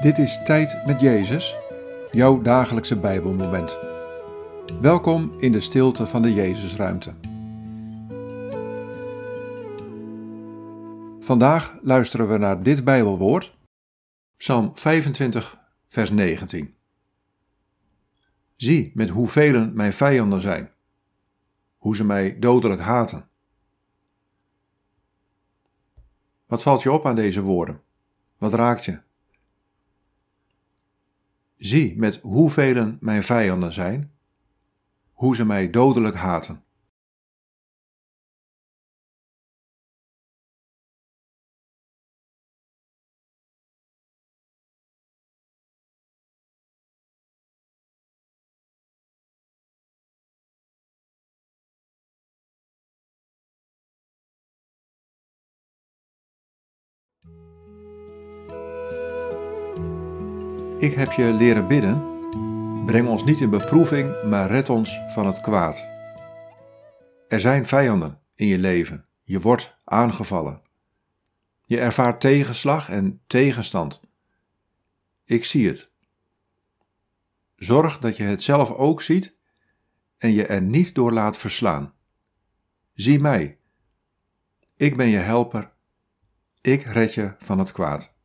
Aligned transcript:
Dit 0.00 0.18
is 0.18 0.44
Tijd 0.44 0.86
met 0.86 1.00
Jezus, 1.00 1.56
jouw 2.10 2.42
dagelijkse 2.42 3.00
Bijbelmoment. 3.00 3.78
Welkom 4.80 5.32
in 5.38 5.52
de 5.52 5.60
stilte 5.60 6.06
van 6.06 6.22
de 6.22 6.34
Jezusruimte. 6.34 7.14
Vandaag 11.18 11.78
luisteren 11.82 12.28
we 12.28 12.38
naar 12.38 12.62
dit 12.62 12.84
Bijbelwoord, 12.84 13.56
Psalm 14.36 14.70
25, 14.74 15.60
vers 15.88 16.10
19. 16.10 16.74
Zie 18.56 18.92
met 18.94 19.08
hoeveel 19.08 19.70
mijn 19.70 19.92
vijanden 19.92 20.40
zijn, 20.40 20.70
hoe 21.76 21.96
ze 21.96 22.04
mij 22.04 22.38
dodelijk 22.38 22.80
haten. 22.80 23.28
Wat 26.46 26.62
valt 26.62 26.82
je 26.82 26.92
op 26.92 27.06
aan 27.06 27.16
deze 27.16 27.42
woorden? 27.42 27.82
Wat 28.38 28.54
raakt 28.54 28.84
je? 28.84 29.08
Zie 31.60 31.96
met 31.96 32.18
hoeveel 32.22 32.94
mijn 33.00 33.22
vijanden 33.22 33.72
zijn, 33.72 34.12
hoe 35.12 35.34
ze 35.34 35.44
mij 35.44 35.70
dodelijk 35.70 36.16
haten. 36.16 36.62
Ik 60.80 60.94
heb 60.94 61.12
je 61.12 61.32
leren 61.32 61.66
bidden. 61.66 62.02
Breng 62.86 63.08
ons 63.08 63.24
niet 63.24 63.40
in 63.40 63.50
beproeving, 63.50 64.22
maar 64.22 64.50
red 64.50 64.68
ons 64.68 64.98
van 65.08 65.26
het 65.26 65.40
kwaad. 65.40 65.86
Er 67.28 67.40
zijn 67.40 67.66
vijanden 67.66 68.20
in 68.34 68.46
je 68.46 68.58
leven. 68.58 69.06
Je 69.22 69.40
wordt 69.40 69.76
aangevallen. 69.84 70.62
Je 71.66 71.80
ervaart 71.80 72.20
tegenslag 72.20 72.88
en 72.88 73.20
tegenstand. 73.26 74.00
Ik 75.24 75.44
zie 75.44 75.68
het. 75.68 75.90
Zorg 77.56 77.98
dat 77.98 78.16
je 78.16 78.22
het 78.22 78.42
zelf 78.42 78.70
ook 78.70 79.02
ziet 79.02 79.36
en 80.18 80.32
je 80.32 80.46
er 80.46 80.62
niet 80.62 80.94
door 80.94 81.12
laat 81.12 81.36
verslaan. 81.36 81.94
Zie 82.94 83.20
mij. 83.20 83.58
Ik 84.76 84.96
ben 84.96 85.08
je 85.08 85.18
helper. 85.18 85.72
Ik 86.60 86.82
red 86.82 87.14
je 87.14 87.34
van 87.38 87.58
het 87.58 87.72
kwaad. 87.72 88.18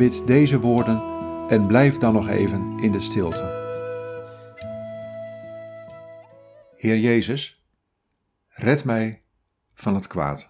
Bid 0.00 0.26
deze 0.26 0.60
woorden 0.60 1.02
en 1.48 1.66
blijf 1.66 1.98
dan 1.98 2.12
nog 2.12 2.28
even 2.28 2.78
in 2.78 2.92
de 2.92 3.00
stilte. 3.00 3.42
Heer 6.76 6.98
Jezus, 6.98 7.64
red 8.48 8.84
mij 8.84 9.22
van 9.74 9.94
het 9.94 10.06
kwaad. 10.06 10.49